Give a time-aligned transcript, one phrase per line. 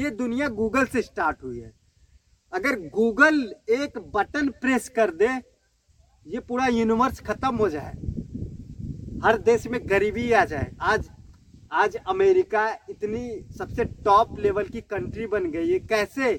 [0.00, 1.72] ये दुनिया गूगल से स्टार्ट हुई है।
[2.52, 5.28] अगर गूगल एक बटन प्रेस कर दे,
[6.26, 7.92] ये पूरा यूनिवर्स खत्म हो जाए।
[9.24, 11.10] हर देश में गरीबी आ जाए। आज
[11.72, 16.38] आज अमेरिका इतनी सबसे टॉप लेवल की कंट्री बन गई है। कैसे?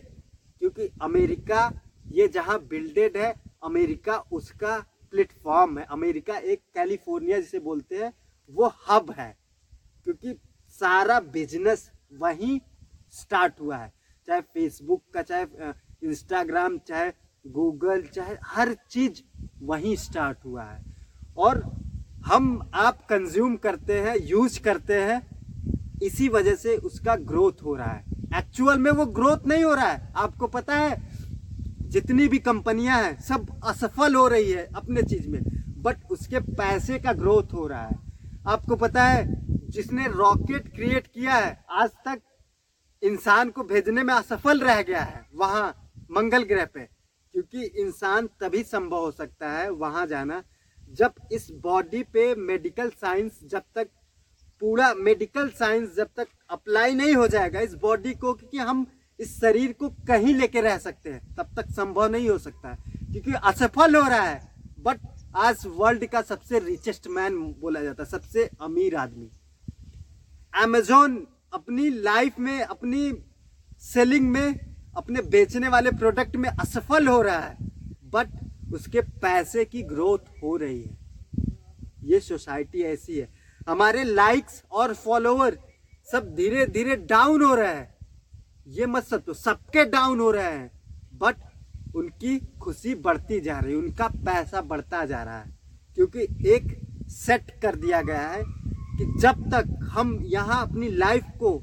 [0.60, 1.82] क्योंकि अमेरिका,
[2.12, 4.80] ये जहाँ बिल्डेड है, अमेरिका उसका
[5.12, 8.14] प्लेटफॉर्म है। अमेरिका एक कैलिफ़ोर्निया जिसे बोलते हैं,
[8.52, 9.38] वो हब है।
[10.04, 12.60] क्योंकि सारा बिज़नेस वहीं
[13.16, 13.94] स्टार्ट हुआ है।
[14.28, 15.46] चाहे फेसबुक का, चाहे
[16.04, 17.12] इंस्टाग्राम चाहे
[17.48, 19.22] गूगल चाहे हर चीज़
[19.64, 20.84] वहीं स्टार्ट हुआ है।
[21.38, 21.64] और
[22.26, 25.22] हम आप कंज्यूम करते हैं यूज़ करते हैं,
[26.04, 28.04] इसी वजह से उसका ग्रोथ हो रहा है।
[28.38, 31.08] एक्चुअल में वो ग्रोथ नहीं हो रहा है। आपको पता है,
[31.90, 35.42] जितनी भी कंपनियाँ हैं, सब असफल हो रही है अपने चीज़ में
[35.82, 38.00] बट उसके पैसे का ग्रोथ हो रहा है।
[38.48, 39.26] आपको पता है,
[39.70, 42.22] जिसने रॉकेट क्रिएट किया है, आज तक
[43.02, 46.80] इंसान को भेजने में असफल रह गया है, वहाँ मंगल ग्रह पे।
[47.34, 50.44] क्योंकि इंसान तभी संभव हो सकता है वहाँ जाना,
[50.94, 53.88] जब इस बॉडी पे मेडिकल साइंस जब तक,
[54.62, 58.86] पूरा मेडिकल साइंस जब तक अप्लाई नहीं हो जाएगा इस बॉडी को, क्योंकि हम
[59.20, 62.78] इस शरीर को कहीं लेके रह सकते हैं, तब तक संभव नहीं हो सकता। है
[63.12, 65.00] क्योंकि असफल हो रहा है बट
[65.36, 69.30] आज वर्ल्ड का सबसे रिचेस्ट मैन बोला जाता है, सबसे अमीर आदमी।
[70.54, 71.16] अमेजोन
[71.56, 73.12] अपनी लाइफ में, अपनी
[73.82, 74.60] सेलिंग में,
[74.98, 77.56] अपने बेचने वाले प्रोडक्ट में असफल हो रहा है
[78.06, 78.28] बट
[78.74, 80.98] उसके पैसे की ग्रोथ हो रही है।
[82.04, 83.28] ये सोसाइटी ऐसी है।
[83.70, 85.58] हमारे लाइक्स और फॉलोअर
[86.08, 87.96] सब धीरे धीरे डाउन हो रहे हैं।
[88.68, 90.72] ये मत तो सबके डाउन हो रहे हैं
[91.14, 91.36] बट
[91.96, 95.58] उनकी खुशी बढ़ती जा रही है, उनका पैसा बढ़ता जा रहा है,
[95.96, 98.44] क्योंकि एक सेट कर दिया गया है
[98.98, 101.62] कि जब तक हम यहाँ अपनी लाइफ को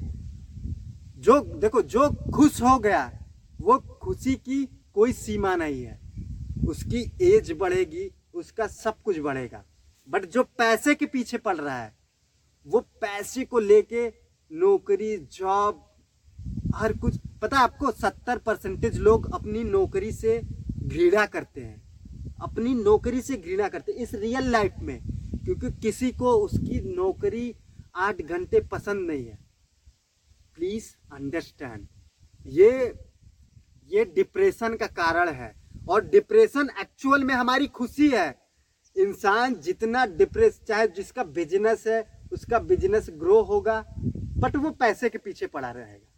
[1.17, 3.25] जो, देखो, जो खुश हो गया,
[3.61, 5.99] वो खुशी की कोई सीमा नहीं है।
[6.67, 9.63] उसकी एज बढ़ेगी, उसका सब कुछ बढ़ेगा।
[10.09, 11.95] बट जो पैसे के पीछे पड़ रहा है,
[12.67, 14.13] वो पैसे को लेके
[14.51, 15.89] नौकरी जॉब
[16.75, 20.41] हर कुछ, पता है आपको, सत्तर परसेंटेज लोग अपनी नौकरी से
[20.79, 21.83] घृणा करते हैं।
[22.41, 25.12] अपनी नौकरी से घृणा करते हैं। इस रियल लाइफ में
[25.45, 27.55] क्योंकि किसी को उसकी नौकरी
[27.95, 29.37] आठ घंटे पसंद नहीं है।
[30.55, 31.87] प्लीज़ अंडरस्टैंड
[32.45, 32.93] ये
[33.87, 35.53] ये डिप्रेशन का कारण है।
[35.89, 38.39] और डिप्रेशन एक्चुअल में हमारी खुशी है।
[38.97, 43.83] इंसान जितना डिप्रेस चाहे जिसका बिज़नेस है, उसका बिज़नेस ग्रो होगा
[44.37, 46.12] बट वो पैसे के पीछे पड़ा रहेगा।